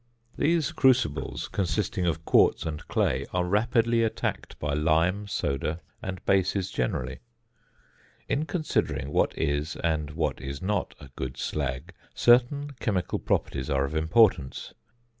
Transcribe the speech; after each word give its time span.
These 0.35 0.71
crucibles, 0.71 1.47
consisting 1.47 2.07
of 2.07 2.25
quartz 2.25 2.65
and 2.65 2.87
clay, 2.87 3.27
are 3.33 3.45
rapidly 3.45 4.01
attacked 4.01 4.57
by 4.57 4.73
lime, 4.73 5.27
soda 5.27 5.79
and 6.01 6.25
bases 6.25 6.71
generally. 6.71 7.19
[Illustration: 8.27 8.27
FIG. 8.27 8.35
4.] 8.35 8.41
In 8.41 8.45
considering 8.47 9.09
what 9.11 9.37
is 9.37 9.75
and 9.75 10.09
what 10.09 10.41
is 10.41 10.59
not 10.59 10.95
a 10.99 11.11
good 11.15 11.37
slag, 11.37 11.93
certain 12.15 12.71
chemical 12.79 13.19
properties 13.19 13.69
are 13.69 13.85
of 13.85 13.93
importance. 13.93 14.73